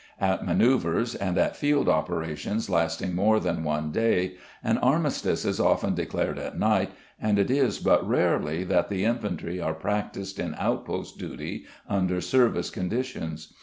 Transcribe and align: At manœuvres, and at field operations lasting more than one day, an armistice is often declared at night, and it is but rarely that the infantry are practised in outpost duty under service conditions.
At 0.19 0.43
manœuvres, 0.43 1.15
and 1.21 1.37
at 1.37 1.55
field 1.55 1.87
operations 1.87 2.71
lasting 2.71 3.13
more 3.13 3.39
than 3.39 3.63
one 3.63 3.91
day, 3.91 4.33
an 4.63 4.79
armistice 4.79 5.45
is 5.45 5.59
often 5.59 5.93
declared 5.93 6.39
at 6.39 6.57
night, 6.57 6.89
and 7.21 7.37
it 7.37 7.51
is 7.51 7.77
but 7.77 8.09
rarely 8.09 8.63
that 8.63 8.89
the 8.89 9.05
infantry 9.05 9.61
are 9.61 9.75
practised 9.75 10.39
in 10.39 10.55
outpost 10.57 11.19
duty 11.19 11.65
under 11.87 12.19
service 12.19 12.71
conditions. 12.71 13.53